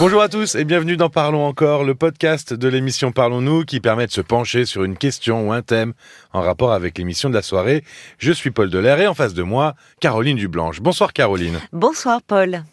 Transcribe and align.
Bonjour 0.00 0.22
à 0.22 0.30
tous 0.30 0.54
et 0.54 0.64
bienvenue 0.64 0.96
dans 0.96 1.10
Parlons 1.10 1.44
encore, 1.44 1.84
le 1.84 1.94
podcast 1.94 2.54
de 2.54 2.68
l'émission 2.68 3.12
Parlons-nous 3.12 3.66
qui 3.66 3.80
permet 3.80 4.06
de 4.06 4.10
se 4.10 4.22
pencher 4.22 4.64
sur 4.64 4.82
une 4.82 4.96
question 4.96 5.46
ou 5.46 5.52
un 5.52 5.60
thème 5.60 5.92
en 6.32 6.40
rapport 6.40 6.72
avec 6.72 6.96
l'émission 6.96 7.28
de 7.28 7.34
la 7.34 7.42
soirée. 7.42 7.84
Je 8.16 8.32
suis 8.32 8.50
Paul 8.50 8.70
Delair 8.70 8.98
et 8.98 9.06
en 9.06 9.12
face 9.12 9.34
de 9.34 9.42
moi, 9.42 9.74
Caroline 10.00 10.38
Dublanche. 10.38 10.80
Bonsoir 10.80 11.12
Caroline. 11.12 11.60
Bonsoir 11.74 12.22
Paul. 12.22 12.64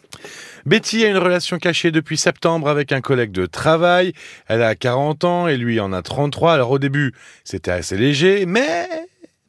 Betty 0.64 1.04
a 1.04 1.10
une 1.10 1.18
relation 1.18 1.58
cachée 1.58 1.90
depuis 1.90 2.16
septembre 2.16 2.66
avec 2.66 2.92
un 2.92 3.02
collègue 3.02 3.32
de 3.32 3.44
travail. 3.44 4.14
Elle 4.46 4.62
a 4.62 4.74
40 4.74 5.24
ans 5.24 5.48
et 5.48 5.58
lui 5.58 5.80
en 5.80 5.92
a 5.92 6.00
33. 6.00 6.54
Alors 6.54 6.70
au 6.70 6.78
début, 6.78 7.12
c'était 7.44 7.72
assez 7.72 7.98
léger, 7.98 8.46
mais 8.46 8.88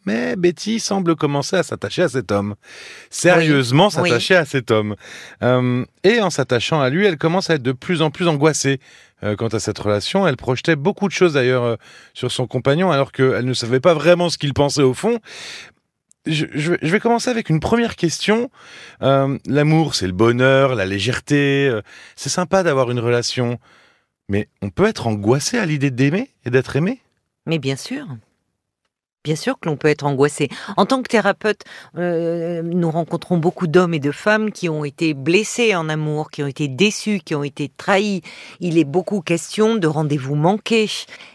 mais 0.05 0.35
Betty 0.35 0.79
semble 0.79 1.15
commencer 1.15 1.55
à 1.57 1.63
s'attacher 1.63 2.03
à 2.03 2.09
cet 2.09 2.31
homme. 2.31 2.55
Sérieusement 3.09 3.87
Oui, 3.87 4.09
s'attacher 4.09 4.35
à 4.35 4.45
cet 4.45 4.71
homme. 4.71 4.95
Euh, 5.43 5.85
et 6.03 6.21
en 6.21 6.29
s'attachant 6.29 6.81
à 6.81 6.89
lui, 6.89 7.05
elle 7.05 7.17
commence 7.17 7.49
à 7.49 7.55
être 7.55 7.63
de 7.63 7.71
plus 7.71 8.01
en 8.01 8.11
plus 8.11 8.27
angoissée. 8.27 8.79
euh, 9.23 9.35
quant 9.35 9.49
à 9.49 9.59
cette 9.59 9.77
relation, 9.77 10.25
elle 10.27 10.37
projetait 10.37 10.77
beaucoup 10.77 11.07
de 11.07 11.13
choses 11.13 11.33
d'ailleurs 11.33 11.63
euh, 11.63 11.75
sur 12.13 12.31
son 12.31 12.47
compagnon, 12.47 12.89
alors 12.91 13.11
qu'elle 13.11 13.43
ne 13.45 13.53
savait 13.53 13.81
pas 13.81 13.93
vraiment 13.93 14.29
ce 14.29 14.37
qu'il 14.37 14.53
pensait 14.53 14.81
au 14.81 14.93
fond. 14.93 15.19
Je, 16.25 16.45
je 16.53 16.71
vais- 16.71 16.79
je 16.81 16.87
vais 16.89 16.99
commencer 17.01 17.29
avec 17.29 17.49
une 17.49 17.59
première 17.59 17.95
question. 17.97 18.49
L'amour, 19.01 19.95
c'est 19.95 20.07
le 20.07 20.13
bonheur, 20.13 20.75
la 20.75 20.85
légèreté. 20.85 21.69
c'est 22.15 22.29
sympa 22.29 22.63
d'avoir 22.63 22.91
une 22.91 22.99
relation, 22.99 23.59
mais 24.29 24.47
on 24.61 24.69
peut 24.69 24.85
être 24.85 25.07
angoissé 25.07 25.57
à 25.57 25.65
l'idée 25.65 25.91
d'aimer 25.91 26.29
et 26.45 26.49
d'être 26.49 26.75
aimé? 26.75 27.01
Mais 27.45 27.57
bien 27.59 27.75
sûr. 27.75 28.05
Bien 29.29 29.35
sûr 29.35 29.59
que 29.59 29.69
l'on 29.69 29.77
peut 29.77 29.89
être 29.89 30.07
angoissé. 30.07 30.49
En 30.75 30.87
tant 30.87 31.03
que 31.03 31.07
thérapeute, 31.07 31.61
euh, 31.99 32.63
nous 32.63 32.89
rencontrons 32.89 33.37
beaucoup 33.37 33.67
d'hommes 33.67 33.93
et 33.93 33.99
de 33.99 34.09
femmes 34.09 34.51
qui 34.51 34.69
ont 34.69 34.83
été 34.83 35.13
blessés 35.13 35.75
en 35.75 35.87
amour, 35.87 36.31
qui 36.31 36.41
ont 36.41 36.47
été 36.47 36.67
déçus, 36.67 37.19
qui 37.23 37.35
ont 37.35 37.43
été 37.43 37.69
trahis. 37.69 38.23
Il 38.59 38.79
est 38.79 38.85
beaucoup 38.85 39.21
question 39.21 39.75
de 39.75 39.85
rendez-vous 39.85 40.33
manqués. 40.33 40.89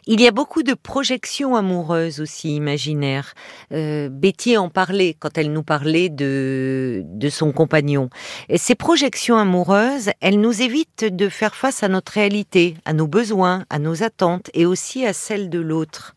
Il 0.08 0.20
y 0.20 0.26
a 0.26 0.32
beaucoup 0.32 0.64
de 0.64 0.74
projections 0.74 1.54
amoureuses 1.54 2.20
aussi 2.20 2.56
imaginaires. 2.56 3.32
Euh, 3.70 4.08
Betty 4.08 4.56
en 4.56 4.70
parlait 4.70 5.14
quand 5.16 5.38
elle 5.38 5.52
nous 5.52 5.62
parlait 5.62 6.08
de, 6.08 7.04
de 7.06 7.28
son 7.28 7.52
compagnon. 7.52 8.10
Ces 8.56 8.74
projections 8.74 9.36
amoureuses, 9.36 10.10
elles 10.20 10.40
nous 10.40 10.62
évitent 10.62 11.04
de 11.04 11.28
faire 11.28 11.54
face 11.54 11.84
à 11.84 11.88
notre 11.88 12.10
réalité, 12.10 12.74
à 12.86 12.92
nos 12.92 13.06
besoins, 13.06 13.64
à 13.70 13.78
nos 13.78 14.02
attentes 14.02 14.50
et 14.52 14.66
aussi 14.66 15.06
à 15.06 15.12
celles 15.12 15.48
de 15.48 15.60
l'autre. 15.60 16.16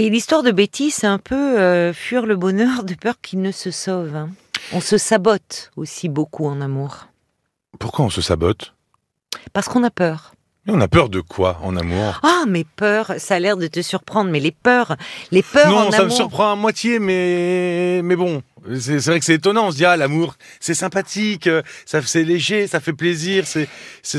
Et 0.00 0.10
l'histoire 0.10 0.44
de 0.44 0.52
Betty, 0.52 0.92
c'est 0.92 1.08
un 1.08 1.18
peu 1.18 1.58
euh, 1.58 1.92
fuir 1.92 2.24
le 2.24 2.36
bonheur 2.36 2.84
de 2.84 2.94
peur 2.94 3.14
qu'il 3.20 3.40
ne 3.42 3.50
se 3.50 3.72
sauve. 3.72 4.14
hein. 4.14 4.30
On 4.72 4.80
se 4.80 4.96
sabote 4.96 5.72
aussi 5.76 6.08
beaucoup 6.08 6.46
en 6.46 6.60
amour. 6.60 7.08
Pourquoi 7.80 8.04
on 8.04 8.10
se 8.10 8.20
sabote? 8.22 8.74
Parce 9.52 9.66
qu'on 9.68 9.82
a 9.82 9.90
peur. 9.90 10.34
Et 10.68 10.70
on 10.70 10.80
a 10.80 10.86
peur 10.86 11.08
de 11.08 11.20
quoi 11.20 11.58
en 11.64 11.76
amour? 11.76 12.20
Ah, 12.22 12.44
mais 12.46 12.64
peur, 12.76 13.14
ça 13.18 13.34
a 13.36 13.38
l'air 13.40 13.56
de 13.56 13.66
te 13.66 13.82
surprendre, 13.82 14.30
mais 14.30 14.38
les 14.38 14.52
peurs, 14.52 14.96
les 15.32 15.42
peurs 15.42 15.68
Non, 15.70 15.88
en 15.88 15.90
ça 15.90 15.98
me 15.98 16.04
amour. 16.04 16.16
surprend 16.16 16.52
à 16.52 16.56
moitié, 16.56 17.00
mais 17.00 18.00
mais 18.04 18.14
bon, 18.14 18.42
c'est 18.78 18.98
vrai 19.06 19.18
que 19.18 19.24
c'est 19.24 19.34
étonnant. 19.34 19.68
On 19.68 19.70
se 19.70 19.76
dit 19.76 19.84
ah 19.84 19.96
l'amour, 19.96 20.34
c'est 20.60 20.74
sympathique, 20.74 21.46
euh, 21.46 21.62
ça 21.86 22.00
c'est 22.02 22.24
léger, 22.24 22.66
ça 22.66 22.80
fait 22.80 22.92
plaisir, 22.92 23.44
c'est 23.46 23.68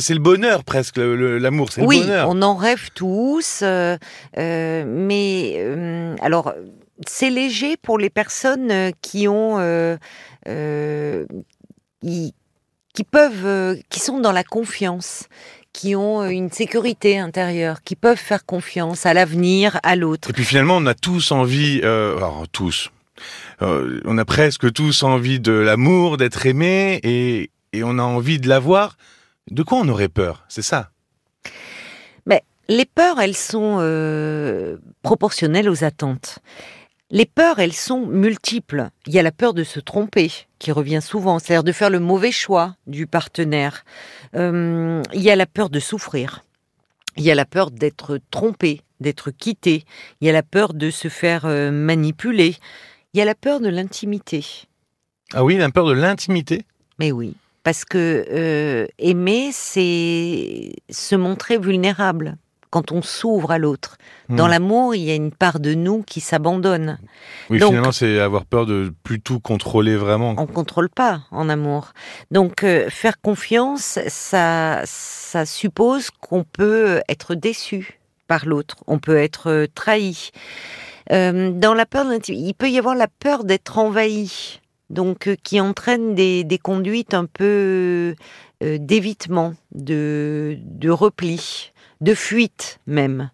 le 0.09 0.19
bonheur 0.19 0.63
presque. 0.63 0.97
L'amour, 0.97 1.71
c'est 1.71 1.81
le 1.81 1.87
oui, 1.87 2.03
on 2.27 2.41
en 2.41 2.55
rêve 2.55 2.89
tous, 2.93 3.61
euh, 3.63 3.97
euh, 4.37 4.83
mais 4.87 5.55
euh, 5.57 6.15
alors 6.21 6.53
c'est 7.07 7.29
léger 7.29 7.77
pour 7.77 7.97
les 7.97 8.09
personnes 8.09 8.91
qui 9.01 9.27
ont, 9.27 9.57
qui, 12.01 12.33
qui 12.93 13.03
peuvent, 13.03 13.77
qui 13.89 13.99
sont 13.99 14.19
dans 14.19 14.31
la 14.31 14.43
confiance, 14.43 15.27
qui 15.73 15.95
ont 15.95 16.25
une 16.25 16.51
sécurité 16.51 17.17
intérieure, 17.17 17.83
qui 17.83 17.95
peuvent 17.95 18.17
faire 18.17 18.45
confiance 18.45 19.05
à 19.05 19.13
l'avenir, 19.13 19.79
à 19.83 19.95
l'autre. 19.95 20.29
Et 20.29 20.33
puis 20.33 20.43
finalement, 20.43 20.77
on 20.77 20.85
a 20.85 20.93
tous 20.93 21.31
envie, 21.31 21.81
alors 21.81 22.45
tous, 22.51 22.91
euh, 23.61 24.01
on 24.05 24.17
a 24.17 24.25
presque 24.25 24.71
tous 24.71 25.03
envie 25.03 25.39
de 25.39 25.51
l'amour, 25.51 26.17
d'être 26.17 26.45
aimé, 26.45 26.99
et 27.03 27.49
on 27.83 27.99
a 27.99 28.03
envie 28.03 28.39
de 28.39 28.47
l'avoir. 28.47 28.97
De 29.51 29.63
quoi 29.63 29.79
on 29.79 29.89
aurait 29.89 30.09
peur? 30.09 30.45
C'est 30.47 30.61
ça? 30.61 30.91
Les 32.69 32.85
peurs, 32.85 33.19
elles 33.19 33.35
sont 33.35 33.77
euh, 33.79 34.77
proportionnelles 35.01 35.67
aux 35.69 35.83
attentes. 35.83 36.37
Les 37.09 37.25
peurs, 37.25 37.57
elles 37.57 37.73
sont 37.73 38.05
multiples. 38.05 38.89
Il 39.07 39.13
y 39.13 39.17
a 39.17 39.23
la 39.23 39.31
peur 39.31 39.55
de 39.55 39.63
se 39.63 39.79
tromper, 39.79 40.31
qui 40.59 40.71
revient 40.71 41.01
souvent, 41.01 41.39
c'est-à-dire 41.39 41.63
de 41.63 41.71
faire 41.71 41.89
le 41.89 41.99
mauvais 41.99 42.31
choix 42.31 42.75
du 42.85 43.07
partenaire. 43.07 43.83
Euh, 44.35 45.01
il 45.13 45.21
y 45.21 45.31
a 45.31 45.35
la 45.35 45.47
peur 45.47 45.71
de 45.71 45.79
souffrir. 45.79 46.45
Il 47.17 47.23
y 47.23 47.31
a 47.31 47.35
la 47.35 47.45
peur 47.45 47.71
d'être 47.71 48.19
trompé, 48.29 48.81
d'être 48.99 49.31
quitté. 49.31 49.83
Il 50.21 50.27
y 50.27 50.29
a 50.29 50.33
la 50.33 50.43
peur 50.43 50.75
de 50.75 50.91
se 50.91 51.07
faire 51.07 51.47
manipuler. 51.47 52.55
Il 53.13 53.17
y 53.19 53.21
a 53.21 53.25
la 53.25 53.35
peur 53.35 53.59
de 53.59 53.69
l'intimité. 53.69 54.45
Ah 55.33 55.43
oui, 55.43 55.57
la 55.57 55.69
peur 55.69 55.85
de 55.87 55.93
l'intimité. 55.93 56.63
Mais 56.99 57.11
oui, 57.11 57.35
parce 57.63 57.85
que 57.85 58.25
euh, 58.29 58.87
aimer, 58.99 59.49
c'est 59.51 60.73
se 60.89 61.15
montrer 61.15 61.57
vulnérable 61.57 62.37
quand 62.71 62.91
on 62.91 63.01
s'ouvre 63.01 63.49
à 63.49 63.57
l'autre. 63.57 63.97
Dans 64.29 64.45
Hmm. 64.45 64.51
l'amour, 64.51 64.93
il 64.95 65.01
y 65.03 65.09
a 65.09 65.15
une 65.15 65.31
part 65.31 65.59
de 65.59 65.73
nous 65.73 66.03
qui 66.03 66.19
s'abandonne. 66.21 66.99
Oui, 67.49 67.57
Donc- 67.57 67.69
finalement, 67.69 67.91
c'est 67.91 68.19
avoir 68.19 68.45
peur 68.45 68.67
de 68.67 68.93
plus 69.03 69.19
tout 69.19 69.39
contrôler 69.39 69.95
vraiment. 69.95 70.35
On 70.37 70.45
contrôle 70.45 70.89
pas 70.89 71.23
en 71.31 71.49
amour. 71.49 71.93
Donc 72.29 72.63
euh, 72.63 72.89
faire 72.91 73.19
confiance, 73.21 73.97
ça, 74.07 74.81
ça 74.85 75.47
suppose 75.47 76.11
qu'on 76.11 76.43
peut 76.43 77.01
être 77.09 77.33
déçu 77.33 77.99
par 78.27 78.45
l'autre. 78.45 78.75
On 78.85 78.99
peut 78.99 79.17
être 79.17 79.47
euh, 79.49 79.65
trahi. 79.73 80.29
Euh, 81.11 81.51
dans 81.51 81.73
la 81.73 81.85
peur 81.85 82.05
il 82.27 82.53
peut 82.53 82.69
y 82.69 82.77
avoir 82.77 82.95
la 82.95 83.07
peur 83.07 83.43
d'être 83.43 83.77
envahi. 83.77 84.59
Donc, 84.89 85.27
euh, 85.27 85.35
qui 85.43 85.59
entraîne 85.61 86.15
des, 86.15 86.59
conduites 86.61 87.13
un 87.13 87.25
peu 87.25 88.15
euh, 88.63 88.77
d'évitement, 88.79 89.53
de, 89.71 90.57
repli, 90.89 91.71
de 92.01 92.13
fuite 92.13 92.79
même. 92.87 93.29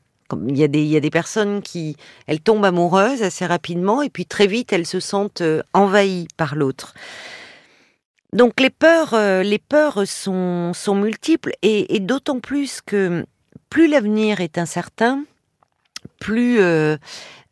Il 0.48 0.58
y 0.58 0.64
a 0.64 0.68
des, 0.68 1.10
personnes 1.10 1.62
qui, 1.62 1.96
elles 2.28 2.42
tombent 2.42 2.66
amoureuses 2.66 3.24
assez 3.24 3.46
rapidement 3.46 4.02
et 4.02 4.10
puis 4.10 4.26
très 4.26 4.48
vite 4.48 4.74
elles 4.74 4.88
se 4.88 5.00
sentent 5.00 5.44
envahies 5.74 6.28
par 6.36 6.56
l'autre. 6.56 6.94
Donc 8.34 8.60
les 8.60 8.72
peurs, 8.72 9.16
les 9.44 9.60
peurs 9.60 10.08
sont, 10.08 10.74
multiples 10.88 11.54
et, 11.62 12.00
d'autant 12.00 12.40
plus 12.40 12.82
que 12.82 13.24
plus 13.70 13.88
l'avenir 13.88 14.42
est 14.42 14.58
incertain, 14.58 15.24
plus 16.20 16.60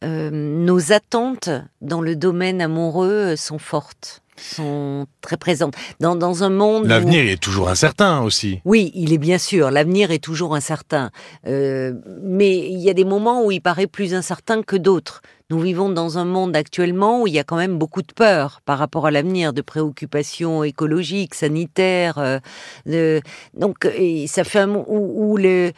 euh, 0.03 0.29
nos 0.31 0.91
attentes 0.91 1.49
dans 1.81 2.01
le 2.01 2.15
domaine 2.15 2.61
amoureux 2.61 3.35
sont 3.35 3.59
fortes, 3.59 4.21
sont 4.37 5.05
très 5.21 5.37
présentes. 5.37 5.75
Dans, 5.99 6.15
dans 6.15 6.43
un 6.43 6.49
monde 6.49 6.87
L'avenir 6.87 7.25
est 7.29 7.41
toujours 7.41 7.69
incertain 7.69 8.21
aussi. 8.21 8.59
oui, 8.65 8.91
il 8.95 9.13
est 9.13 9.17
bien 9.17 9.37
sûr, 9.37 9.71
l'avenir 9.71 10.11
est 10.11 10.23
toujours 10.23 10.55
incertain. 10.55 11.11
Euh, 11.47 11.93
mais 12.21 12.57
il 12.69 12.79
y 12.79 12.89
a 12.89 12.93
des 12.93 13.05
moments 13.05 13.45
où 13.45 13.51
il 13.51 13.61
paraît 13.61 13.87
plus 13.87 14.13
incertain 14.13 14.61
que 14.63 14.75
d'autres. 14.75 15.21
Nous 15.53 15.59
vivons 15.59 15.89
dans 15.89 16.17
un 16.17 16.25
monde 16.25 16.55
actuellement 16.55 17.21
où 17.21 17.27
il 17.27 17.33
y 17.33 17.37
a 17.37 17.43
quand 17.43 17.57
même 17.57 17.77
beaucoup 17.77 18.01
de 18.01 18.11
peur 18.11 18.61
par 18.65 18.79
rapport 18.79 19.05
à 19.05 19.11
l'avenir, 19.11 19.53
de 19.53 19.61
préoccupations 19.61 20.63
écologiques, 20.63 21.35
sanitaires. 21.35 22.39
euh, 22.87 23.19
donc, 23.53 23.87
ça 24.25 24.43
fait 24.45 24.57
un 24.57 24.65
mo- 24.65 24.85
où, 24.87 25.37
le, 25.37 25.71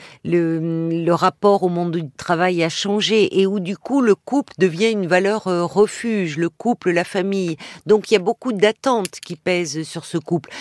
rapport 1.11 1.63
au 1.63 1.67
monde 1.67 1.91
du 1.91 2.09
travail 2.09 2.63
a 2.63 2.69
changé 2.69 3.41
et 3.41 3.45
où 3.45 3.59
du 3.59 3.77
coup 3.77 3.99
le 3.99 4.15
couple 4.15 4.53
devient 4.59 4.91
une 4.91 5.07
valeur 5.07 5.47
euh, 5.47 5.65
refuge, 5.65 6.37
le 6.37 6.47
couple, 6.47 6.91
la 6.91 7.03
famille. 7.03 7.57
Donc 7.85 8.09
il 8.09 8.13
y 8.13 8.17
a 8.17 8.21
beaucoup 8.21 8.53
d'attentes 8.53 9.19
qui 9.19 9.35
pèsent 9.35 9.83
sur 9.83 10.05
ce 10.05 10.17
couple. 10.17 10.51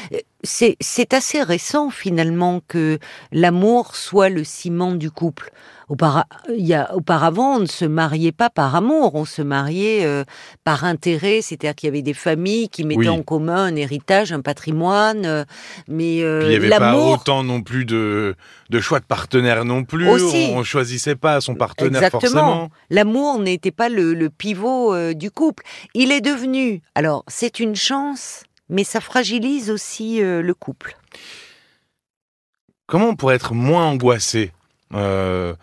C'est 0.45 1.15
assez 1.15 1.43
récent 1.43 1.91
finalement 1.91 2.61
que 2.69 2.99
l'amour 3.33 3.97
soit 3.97 4.29
le 4.29 4.45
ciment 4.45 4.93
du 4.95 5.11
couple. 5.11 5.51
Aupara- 5.91 6.25
il 6.57 6.65
y 6.67 6.73
a, 6.73 6.95
auparavant, 6.95 7.57
on 7.57 7.61
ne 7.61 7.67
se 7.67 7.85
mariait 7.85 8.33
pas 8.33 8.49
par 8.49 8.75
amour, 8.75 9.15
on 9.15 9.27
se 9.27 9.43
mariait 9.43 10.07
euh, 10.07 10.25
par 10.65 10.85
intérêt, 10.85 11.41
c'est-à-dire 11.43 11.75
qu'il 11.75 11.89
y 11.89 11.91
avait 11.91 12.01
des 12.01 12.15
familles 12.15 12.71
qui 12.71 12.85
mettaient 12.85 13.01
Oui. 13.01 13.09
en 13.11 13.23
commun 13.23 13.65
un 13.67 13.77
héritage, 13.77 14.33
un 14.33 14.41
patrimoine, 14.41 15.27
euh, 15.27 15.45
mais 15.87 16.23
euh, 16.23 16.39
Puis 16.41 16.47
il 16.55 16.61
n'y 16.61 16.67
avait 16.73 16.79
pas 16.79 16.97
autant 16.97 17.45
non 17.45 17.61
plus 17.61 17.85
de, 17.85 18.35
de 18.71 18.81
choix 18.81 18.99
de 18.99 19.05
partenaires 19.05 19.67
non 19.67 19.85
plus. 19.85 20.09
Aussi. 20.09 20.49
On, 20.53 20.59
on 20.61 20.65
choisissait 20.65 21.17
pas 21.17 21.43
son 21.43 21.55
partenaire 21.55 22.03
Exactement. 22.03 22.21
forcément. 22.33 22.71
L'amour 22.89 23.39
n'était 23.41 23.71
pas 23.71 23.91
le, 23.91 24.15
le 24.15 24.31
pivot 24.31 24.95
euh, 24.95 25.13
du 25.13 25.31
couple. 25.31 25.65
Il 25.93 26.13
est 26.13 26.23
devenu. 26.23 26.81
Alors, 26.95 27.25
c'est 27.29 27.61
une 27.61 27.77
chance, 27.77 28.45
mais 28.69 28.85
ça 28.85 29.01
fragilise 29.01 29.71
aussi 29.71 30.23
euh, 30.23 30.43
le 30.43 30.55
couple. 30.55 30.97
Comment 32.87 33.09
on 33.09 33.17
pourrait 33.17 33.37
être 33.37 33.55
moins 33.55 33.87
angoissé 33.87 34.53
euh, 34.93 35.55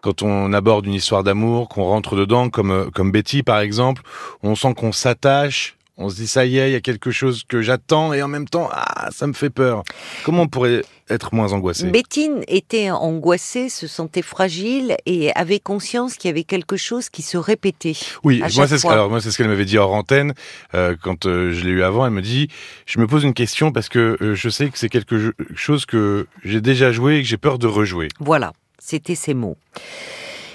quand 0.00 0.22
on 0.22 0.52
aborde 0.52 0.86
une 0.86 0.94
histoire 0.94 1.24
d'amour, 1.24 1.68
qu'on 1.68 1.84
rentre 1.84 2.16
dedans, 2.16 2.48
comme, 2.48 2.70
euh, 2.70 2.90
comme 2.90 3.10
Betty 3.10 3.42
par 3.42 3.60
exemple, 3.60 4.02
on 4.42 4.54
sent 4.54 4.74
qu'on 4.74 4.92
s'attache 4.92 5.76
on 5.98 6.10
se 6.10 6.16
dit 6.16 6.26
ça 6.26 6.44
y 6.44 6.58
est, 6.58 6.70
il 6.70 6.72
y 6.72 6.76
a 6.76 6.80
quelque 6.80 7.10
chose 7.10 7.44
que 7.48 7.62
j'attends 7.62 8.12
et 8.12 8.22
en 8.22 8.28
même 8.28 8.48
temps, 8.48 8.68
ah, 8.70 9.08
ça 9.12 9.26
me 9.26 9.32
fait 9.32 9.50
peur. 9.50 9.82
Comment 10.24 10.42
on 10.42 10.48
pourrait 10.48 10.82
être 11.08 11.34
moins 11.34 11.52
angoissé? 11.52 11.88
Bettine 11.90 12.42
était 12.48 12.90
angoissée, 12.90 13.68
se 13.68 13.86
sentait 13.86 14.22
fragile 14.22 14.96
et 15.06 15.32
avait 15.34 15.60
conscience 15.60 16.16
qu'il 16.16 16.28
y 16.28 16.32
avait 16.32 16.44
quelque 16.44 16.76
chose 16.76 17.08
qui 17.08 17.22
se 17.22 17.38
répétait. 17.38 17.94
Oui, 18.24 18.42
moi 18.56 18.68
c'est 18.68 18.78
ce, 18.78 18.86
alors 18.86 19.08
moi 19.08 19.20
c'est 19.20 19.30
ce 19.30 19.38
qu'elle 19.38 19.48
m'avait 19.48 19.64
dit 19.64 19.78
hors 19.78 19.94
antenne 19.94 20.34
euh, 20.74 20.96
quand 21.00 21.26
euh, 21.26 21.52
je 21.52 21.64
l'ai 21.64 21.70
eu 21.70 21.82
avant. 21.82 22.04
Elle 22.04 22.12
me 22.12 22.22
dit, 22.22 22.48
je 22.84 22.98
me 22.98 23.06
pose 23.06 23.24
une 23.24 23.34
question 23.34 23.72
parce 23.72 23.88
que 23.88 24.18
euh, 24.20 24.34
je 24.34 24.48
sais 24.50 24.68
que 24.68 24.78
c'est 24.78 24.90
quelque 24.90 25.32
chose 25.54 25.86
que 25.86 26.26
j'ai 26.44 26.60
déjà 26.60 26.92
joué 26.92 27.16
et 27.16 27.22
que 27.22 27.28
j'ai 27.28 27.38
peur 27.38 27.58
de 27.58 27.66
rejouer. 27.66 28.08
Voilà, 28.20 28.52
c'était 28.78 29.14
ces 29.14 29.32
mots. 29.32 29.56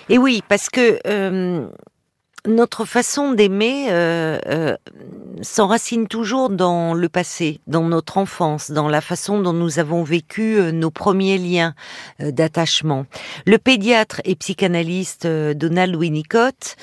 Et 0.10 0.18
oui, 0.18 0.44
parce 0.48 0.70
que 0.70 1.00
notre 2.48 2.86
façon 2.86 3.34
d'aimer 3.34 3.88
euh, 3.92 4.40
euh, 4.48 4.76
s'enracine 5.42 6.08
toujours 6.08 6.50
dans 6.50 6.94
le 6.94 7.08
passé, 7.08 7.62
dans 7.68 7.84
notre 7.84 8.18
enfance, 8.18 8.72
dans 8.72 8.88
la 8.88 9.02
façon 9.02 9.40
dont 9.40 9.54
nous 9.54 9.80
avons 9.80 10.04
vécu 10.04 10.58
euh, 10.58 10.72
nos 10.72 10.90
premiers 10.90 11.38
liens 11.38 11.76
d'attachement. 12.20 13.06
Le 13.46 13.58
pédiatre 13.58 14.22
et 14.26 14.36
psychanalyste 14.36 15.28
Donald 15.28 15.96
Winnicott, 15.96 16.76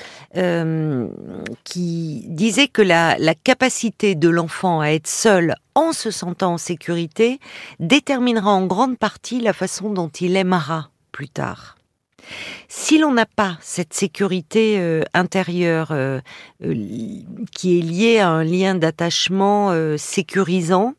qui 1.63 2.25
disait 2.27 2.67
que 2.67 2.81
la, 2.81 3.17
la 3.17 3.35
capacité 3.35 4.15
de 4.15 4.29
l'enfant 4.29 4.81
à 4.81 4.87
être 4.89 5.07
seul 5.07 5.55
en 5.75 5.93
se 5.93 6.11
sentant 6.11 6.53
en 6.53 6.57
sécurité 6.57 7.39
déterminera 7.79 8.51
en 8.51 8.65
grande 8.65 8.97
partie 8.97 9.39
la 9.39 9.53
façon 9.53 9.91
dont 9.91 10.09
il 10.09 10.35
aimera 10.35 10.89
plus 11.11 11.29
tard. 11.29 11.78
Si 12.67 12.97
l'on 12.97 13.13
n'a 13.13 13.25
pas 13.25 13.57
cette 13.61 13.93
sécurité 13.93 14.79
euh, 14.79 15.03
intérieure 15.13 15.89
euh, 15.91 16.19
euh, 16.63 16.73
qui 17.51 17.79
est 17.79 17.81
liée 17.81 18.19
à 18.19 18.29
un 18.29 18.43
lien 18.43 18.75
d'attachement 18.75 19.73
sécurisant, 19.97 20.93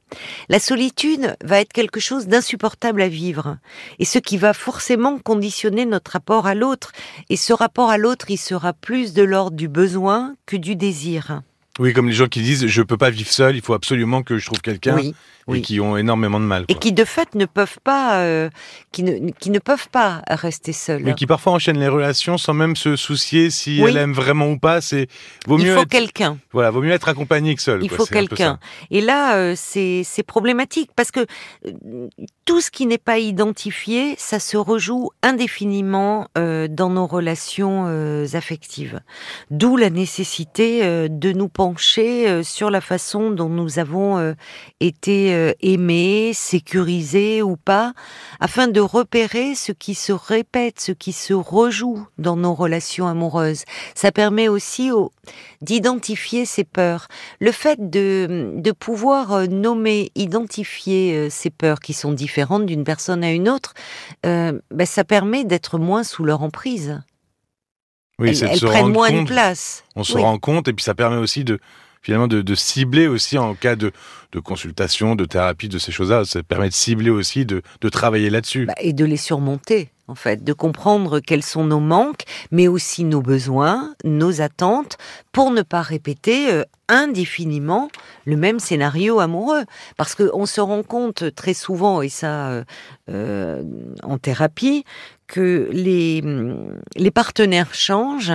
la 0.48 0.58
solitude 0.58 1.36
va 1.44 1.60
être 1.60 1.72
quelque 1.72 2.00
chose 2.00 2.26
d'insupportable 2.26 3.02
à 3.02 3.08
vivre. 3.08 3.58
Et 3.98 4.04
ce 4.04 4.18
qui 4.18 4.36
va 4.36 4.52
forcément 4.52 5.18
conditionner 5.18 5.86
notre 5.86 6.12
rapport 6.12 6.46
à 6.46 6.54
l'autre. 6.54 6.92
Et 7.28 7.36
ce 7.36 7.52
rapport 7.52 7.90
à 7.90 7.98
l'autre, 7.98 8.26
il 8.30 8.38
sera 8.38 8.72
plus 8.72 9.12
de 9.12 9.22
l'ordre 9.22 9.56
du 9.56 9.68
besoin 9.68 10.34
que 10.46 10.56
du 10.56 10.76
désir. 10.76 11.42
Oui, 11.80 11.94
comme 11.94 12.08
les 12.08 12.12
gens 12.12 12.28
qui 12.28 12.42
disent 12.42 12.66
je 12.66 12.82
peux 12.82 12.98
pas 12.98 13.08
vivre 13.08 13.30
seul, 13.30 13.56
il 13.56 13.62
faut 13.62 13.72
absolument 13.72 14.22
que 14.22 14.36
je 14.36 14.44
trouve 14.44 14.60
quelqu'un. 14.60 14.98
Et 15.52 15.62
qui 15.62 15.80
ont 15.80 15.96
énormément 15.96 16.38
de 16.38 16.44
mal. 16.44 16.64
Et 16.68 16.74
qui 16.74 16.92
de 16.92 17.04
fait 17.04 17.34
ne 17.34 17.44
peuvent 17.44 17.78
pas, 17.82 18.20
euh, 18.20 18.50
qui, 18.92 19.02
ne, 19.02 19.30
qui 19.32 19.50
ne 19.50 19.58
peuvent 19.58 19.88
pas 19.88 20.22
rester 20.28 20.72
seuls. 20.72 21.02
Mais 21.02 21.14
qui 21.14 21.26
parfois 21.26 21.52
enchaînent 21.54 21.80
les 21.80 21.88
relations 21.88 22.38
sans 22.38 22.54
même 22.54 22.76
se 22.76 22.94
soucier 22.94 23.50
si 23.50 23.80
elle 23.80 23.96
aime 23.96 24.12
vraiment 24.12 24.48
ou 24.48 24.58
pas. 24.58 24.80
C'est 24.80 25.08
vaut 25.48 25.58
mieux. 25.58 25.72
Il 25.72 25.74
faut 25.74 25.86
quelqu'un. 25.86 26.38
Voilà, 26.52 26.70
vaut 26.70 26.82
mieux 26.82 26.92
être 26.92 27.08
accompagné 27.08 27.56
que 27.56 27.62
seul. 27.62 27.82
Il 27.82 27.90
faut 27.90 28.06
quelqu'un. 28.06 28.60
Et 28.90 29.00
là, 29.00 29.36
euh, 29.36 29.54
c'est 29.56 30.22
problématique 30.24 30.90
parce 30.94 31.10
que 31.10 31.26
euh, 31.66 32.08
tout 32.44 32.60
ce 32.60 32.70
qui 32.70 32.86
n'est 32.86 32.98
pas 32.98 33.18
identifié, 33.18 34.14
ça 34.18 34.38
se 34.38 34.56
rejoue 34.56 35.10
indéfiniment 35.22 36.28
dans 36.36 36.90
nos 36.90 37.06
relations 37.06 37.86
affectives. 38.34 39.00
D'où 39.50 39.76
la 39.76 39.90
nécessité 39.90 41.08
de 41.08 41.32
nous 41.32 41.48
pencher 41.70 42.42
sur 42.42 42.70
la 42.70 42.80
façon 42.80 43.30
dont 43.30 43.48
nous 43.48 43.78
avons 43.78 44.34
été 44.80 45.34
euh, 45.34 45.52
aimer, 45.60 46.32
sécuriser 46.34 47.42
ou 47.42 47.56
pas, 47.56 47.92
afin 48.40 48.68
de 48.68 48.80
repérer 48.80 49.54
ce 49.54 49.72
qui 49.72 49.94
se 49.94 50.12
répète, 50.12 50.80
ce 50.80 50.92
qui 50.92 51.12
se 51.12 51.34
rejoue 51.34 52.06
dans 52.18 52.36
nos 52.36 52.54
relations 52.54 53.06
amoureuses. 53.06 53.64
Ça 53.94 54.10
permet 54.10 54.48
aussi 54.48 54.90
d'identifier 55.60 56.44
ses 56.44 56.64
peurs. 56.64 57.08
Le 57.40 57.52
fait 57.52 57.90
de, 57.90 58.72
pouvoir 58.78 59.32
euh, 59.32 59.46
nommer, 59.46 60.10
identifier 60.14 61.14
euh, 61.14 61.28
ces 61.30 61.50
peurs 61.50 61.80
qui 61.80 61.92
sont 61.92 62.12
différentes 62.12 62.66
d'une 62.66 62.84
personne 62.84 63.22
à 63.22 63.30
une 63.30 63.48
autre, 63.48 63.74
ben, 64.24 64.60
ça 64.84 65.04
permet 65.04 65.44
d'être 65.44 65.78
moins 65.78 66.04
sous 66.04 66.24
leur 66.24 66.42
emprise. 66.42 67.00
Oui, 68.20 68.38
elles, 68.42 68.60
prennent 68.60 68.92
moins 68.92 69.10
de 69.10 69.26
place. 69.26 69.84
On 69.96 70.04
se 70.04 70.16
rend 70.16 70.38
compte 70.38 70.68
et 70.68 70.72
puis 70.72 70.84
ça 70.84 70.94
permet 70.94 71.16
aussi 71.16 71.42
de 71.42 71.58
finalement 72.02 72.28
de, 72.28 72.54
cibler 72.54 73.06
aussi 73.06 73.38
en 73.38 73.54
cas 73.54 73.76
de, 73.76 73.92
consultation, 74.42 75.16
de 75.16 75.24
thérapie, 75.24 75.68
de 75.68 75.78
ces 75.78 75.92
choses-là. 75.92 76.24
Ça 76.24 76.42
permet 76.42 76.68
de 76.68 76.74
cibler 76.74 77.10
aussi, 77.10 77.44
de, 77.44 77.62
travailler 77.90 78.30
là-dessus. 78.30 78.66
Bah, 78.66 78.74
et 78.80 78.92
de 78.92 79.04
les 79.04 79.16
surmonter, 79.16 79.90
en 80.08 80.14
fait, 80.14 80.42
de 80.42 80.52
comprendre 80.52 81.20
quels 81.20 81.42
sont 81.42 81.64
nos 81.64 81.80
manques, 81.80 82.24
mais 82.50 82.68
aussi 82.68 83.04
nos 83.04 83.20
besoins, 83.20 83.94
nos 84.04 84.40
attentes, 84.40 84.96
pour 85.32 85.50
ne 85.50 85.62
pas 85.62 85.82
répéter 85.82 86.52
euh, 86.52 86.64
indéfiniment 86.88 87.90
le 88.24 88.36
même 88.36 88.60
scénario 88.60 89.20
amoureux. 89.20 89.64
Parce 89.96 90.14
qu'on 90.14 90.46
se 90.46 90.60
rend 90.60 90.82
compte 90.82 91.34
très 91.34 91.54
souvent, 91.54 92.00
et 92.02 92.08
ça 92.08 92.48
euh, 92.48 92.64
euh, 93.10 93.62
en 94.02 94.18
thérapie, 94.18 94.84
que 95.30 95.68
les, 95.70 96.22
les 96.96 97.10
partenaires 97.12 97.72
changent, 97.72 98.34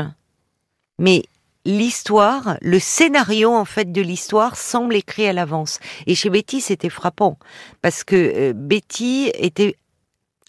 mais 0.97 1.24
l'histoire, 1.65 2.57
le 2.62 2.80
scénario 2.80 3.53
en 3.53 3.65
fait 3.65 3.92
de 3.92 4.01
l'histoire 4.01 4.56
semble 4.56 4.95
écrit 4.95 5.27
à 5.27 5.33
l'avance. 5.33 5.80
Et 6.07 6.15
chez 6.15 6.30
Betty, 6.30 6.62
c'était 6.62 6.89
frappant 6.89 7.38
parce 7.81 8.03
que 8.06 8.15
euh, 8.15 8.53
Betty 8.56 9.30
était 9.33 9.75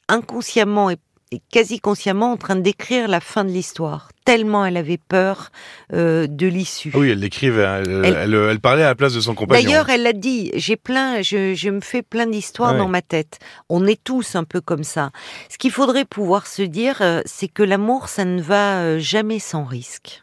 inconsciemment 0.09 0.89
et, 0.91 0.99
quasi 1.51 1.81
consciemment 1.81 2.33
en 2.33 2.37
train 2.37 2.57
d'écrire 2.57 3.09
la 3.09 3.21
fin 3.21 3.45
de 3.45 3.51
l'histoire. 3.51 4.11
Tellement 4.25 4.65
elle 4.65 4.77
avait 4.77 4.99
peur 4.99 5.51
euh, 5.93 6.27
de 6.27 6.47
l'issue. 6.47 6.91
Oui, 6.95 7.11
elle 7.11 7.21
l'écrivait. 7.21 7.63
Elle, 7.63 8.61
parlait 8.61 8.83
à 8.83 8.89
la 8.89 8.95
place 8.95 9.15
de 9.15 9.21
son 9.21 9.35
compagnon. 9.35 9.63
D'ailleurs, 9.63 9.89
elle 9.89 10.03
l'a 10.03 10.13
dit. 10.13 10.51
J'ai 10.55 10.77
plein, 10.77 11.23
je, 11.23 11.71
me 11.71 11.81
fais 11.81 12.03
plein 12.03 12.27
d'histoires 12.27 12.77
dans 12.77 12.89
ma 12.89 13.03
tête. 13.03 13.39
On 13.69 13.87
est 13.87 14.03
tous 14.03 14.35
un 14.35 14.45
peu 14.45 14.61
comme 14.61 14.85
ça. 14.85 15.11
Ce 15.49 15.59
qu'il 15.59 15.71
faudrait 15.71 16.05
pouvoir 16.05 16.47
se 16.47 16.63
dire, 16.63 16.99
euh, 17.01 17.23
c'est 17.25 17.49
que 17.49 17.63
l'amour, 17.63 18.09
ça 18.09 18.25
ne 18.25 18.41
va 18.41 18.99
jamais 18.99 19.39
sans 19.39 19.65
risque 19.65 20.23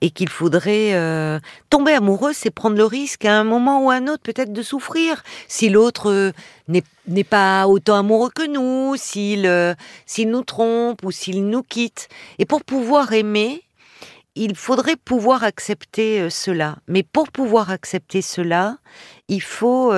et 0.00 0.10
qu'il 0.10 0.28
faudrait 0.28 0.94
euh, 0.94 1.38
tomber 1.70 1.92
amoureux, 1.92 2.32
c'est 2.32 2.50
prendre 2.50 2.76
le 2.76 2.84
risque 2.84 3.24
à 3.24 3.38
un 3.38 3.44
moment 3.44 3.84
ou 3.84 3.90
à 3.90 3.94
un 3.94 4.08
autre 4.08 4.22
peut-être 4.22 4.52
de 4.52 4.62
souffrir 4.62 5.22
si 5.48 5.68
l'autre 5.68 6.10
euh, 6.10 6.32
n'est 6.68 7.24
pas 7.24 7.66
autant 7.66 7.98
amoureux 7.98 8.30
que 8.34 8.46
nous, 8.46 8.94
euh, 8.94 9.74
s'il 10.06 10.30
nous 10.30 10.42
trompe 10.42 11.02
ou 11.04 11.10
s'il 11.10 11.46
nous 11.48 11.62
quitte. 11.62 12.08
Et 12.38 12.44
pour 12.44 12.64
pouvoir 12.64 13.12
aimer, 13.12 13.62
il 14.34 14.54
faudrait 14.54 14.96
pouvoir 14.96 15.44
accepter 15.44 16.28
cela. 16.28 16.76
Mais 16.88 17.02
pour 17.02 17.28
pouvoir 17.28 17.70
accepter 17.70 18.20
cela, 18.20 18.76
il 19.28 19.40
faut 19.40 19.92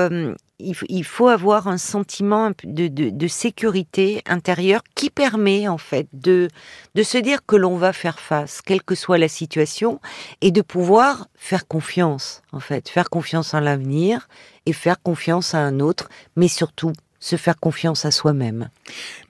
il, 0.58 1.05
faut 1.05 1.28
avoir 1.28 1.69
un 1.69 1.78
sentiment 1.78 2.50
de, 2.64 3.28
sécurité 3.28 4.23
intérieure 4.26 4.82
qui 4.94 5.11
permet 5.11 5.68
en 5.68 5.78
fait 5.78 6.09
de, 6.12 6.49
de 6.94 7.02
se 7.02 7.18
dire 7.18 7.44
que 7.47 7.56
l'on 7.56 7.76
va 7.76 7.92
faire 7.92 8.18
face, 8.18 8.61
quelle 8.62 8.82
que 8.82 8.94
soit 8.94 9.18
la 9.18 9.28
situation, 9.28 10.00
et 10.40 10.50
de 10.50 10.62
pouvoir 10.62 11.28
faire 11.35 11.68
confiance 11.68 12.42
en 12.52 12.61
fait, 12.61 12.88
faire 12.88 13.11
confiance 13.11 13.54
en 13.54 13.61
l'avenir 13.61 14.28
et 14.66 14.73
faire 14.73 15.00
confiance 15.00 15.54
à 15.54 15.59
un 15.59 15.80
autre, 15.80 16.09
mais 16.37 16.49
surtout 16.49 16.92
se 17.20 17.37
faire 17.37 17.58
confiance 17.58 18.04
à 18.04 18.10
soi-même. 18.10 18.68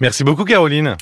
Merci 0.00 0.25
beaucoup 0.25 0.45
Caroline. 0.45 0.97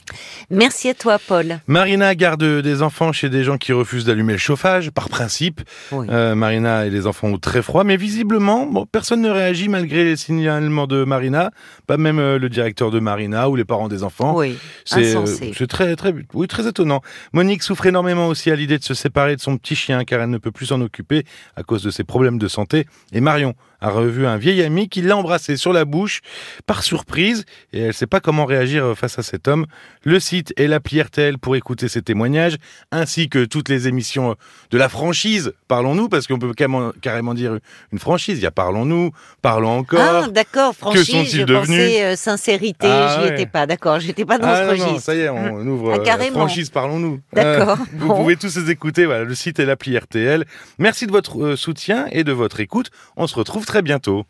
Merci 0.50 0.88
à 0.88 0.94
toi 0.94 1.18
Paul. 1.18 1.58
Marina 1.66 2.14
garde 2.14 2.44
des 2.44 2.82
enfants 2.82 3.12
chez 3.12 3.28
des 3.28 3.44
gens 3.44 3.58
qui 3.58 3.72
refusent 3.72 4.04
d'allumer 4.04 4.32
le 4.34 4.38
chauffage, 4.38 4.90
par 4.90 5.08
principe. 5.08 5.60
Euh, 5.92 6.34
Marina 6.34 6.86
et 6.86 6.90
les 6.90 7.06
enfants 7.06 7.28
ont 7.28 7.38
très 7.38 7.62
froid, 7.62 7.84
mais 7.84 7.96
visiblement, 7.96 8.66
bon, 8.66 8.86
personne 8.86 9.20
ne 9.20 9.30
réagit 9.30 9.68
malgré 9.68 10.04
les 10.04 10.16
signalements 10.16 10.86
de 10.86 11.04
Marina, 11.04 11.50
pas 11.86 11.96
même 11.96 12.18
euh, 12.18 12.38
le 12.38 12.48
directeur 12.48 12.90
de 12.90 13.00
Marina 13.00 13.48
ou 13.48 13.56
les 13.56 13.64
parents 13.64 13.88
des 13.88 14.02
enfants. 14.02 14.36
Oui, 14.36 14.56
c'est 14.84 15.16
euh, 15.16 15.66
très, 15.66 15.96
très, 15.96 16.14
oui, 16.34 16.46
très 16.46 16.66
étonnant. 16.66 17.00
Monique 17.32 17.62
souffre 17.62 17.86
énormément 17.86 18.28
aussi 18.28 18.50
à 18.50 18.56
l'idée 18.56 18.78
de 18.78 18.84
se 18.84 18.94
séparer 18.94 19.36
de 19.36 19.40
son 19.40 19.56
petit 19.56 19.76
chien 19.76 20.04
car 20.04 20.20
elle 20.20 20.30
ne 20.30 20.38
peut 20.38 20.52
plus 20.52 20.66
s'en 20.66 20.80
occuper 20.80 21.24
à 21.56 21.62
cause 21.62 21.82
de 21.82 21.90
ses 21.90 22.04
problèmes 22.04 22.38
de 22.38 22.48
santé. 22.48 22.86
Et 23.12 23.20
Marion 23.20 23.54
a 23.80 23.90
revu 23.90 24.26
un 24.26 24.36
vieil 24.36 24.62
ami 24.62 24.88
qui 24.88 25.02
l'a 25.02 25.16
embrassé 25.16 25.56
sur 25.56 25.72
la 25.72 25.84
bouche 25.84 26.20
par 26.66 26.75
surprise 26.84 27.44
et 27.72 27.80
elle 27.80 27.86
ne 27.88 27.92
sait 27.92 28.06
pas 28.06 28.20
comment 28.20 28.44
réagir 28.44 28.96
face 28.96 29.18
à 29.18 29.22
cet 29.22 29.48
homme. 29.48 29.66
Le 30.02 30.20
site 30.20 30.52
et 30.56 30.66
l'appli 30.66 31.00
RTL 31.00 31.38
pour 31.38 31.56
écouter 31.56 31.88
ses 31.88 32.02
témoignages 32.02 32.56
ainsi 32.90 33.28
que 33.28 33.44
toutes 33.44 33.68
les 33.68 33.88
émissions 33.88 34.36
de 34.70 34.78
la 34.78 34.88
franchise 34.88 35.52
Parlons-nous 35.68 36.08
parce 36.08 36.26
qu'on 36.26 36.38
peut 36.38 36.52
carrément 36.54 37.34
dire 37.34 37.58
une 37.92 37.98
franchise. 37.98 38.38
Il 38.38 38.42
y 38.42 38.46
a 38.46 38.50
Parlons-nous, 38.50 39.10
Parlons 39.42 39.78
encore. 39.78 40.24
Ah 40.24 40.28
d'accord, 40.28 40.74
franchise. 40.74 41.06
Que 41.06 41.12
sont-ils 41.12 41.44
devenus 41.44 41.92
euh, 42.00 42.16
sincérité, 42.16 42.86
ah, 42.88 43.20
j'y 43.20 43.32
étais 43.32 43.46
pas. 43.46 43.66
D'accord, 43.66 44.00
j'étais 44.00 44.24
pas 44.24 44.38
dans 44.38 44.48
ah, 44.48 44.56
ce 44.56 44.62
non, 44.62 44.70
registre. 44.70 44.92
Non, 44.92 44.98
ça 44.98 45.14
y 45.14 45.20
est, 45.20 45.28
on 45.28 45.36
ah, 45.36 45.62
ouvre 45.62 46.00
euh, 46.00 46.30
franchise 46.32 46.70
Parlons-nous. 46.70 47.20
D'accord. 47.32 47.78
Euh, 47.80 47.84
vous 47.98 48.14
pouvez 48.14 48.36
tous 48.36 48.56
les 48.56 48.70
écouter. 48.70 49.06
Voilà, 49.06 49.24
le 49.24 49.34
site 49.34 49.58
et 49.58 49.64
l'appli 49.64 49.96
RTL. 49.96 50.44
Merci 50.78 51.06
de 51.06 51.12
votre 51.12 51.56
soutien 51.56 52.06
et 52.12 52.24
de 52.24 52.32
votre 52.32 52.60
écoute. 52.60 52.90
On 53.16 53.26
se 53.26 53.34
retrouve 53.34 53.66
très 53.66 53.82
bientôt. 53.82 54.24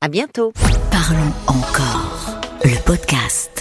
À 0.00 0.08
bientôt. 0.08 0.52
Parlons 1.06 1.34
encore, 1.48 2.40
le 2.64 2.82
podcast. 2.82 3.53